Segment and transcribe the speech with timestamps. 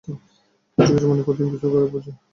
[0.77, 2.11] কিছু কিছু মানুষ প্রতিদিন গোসল করে, বুঝলে?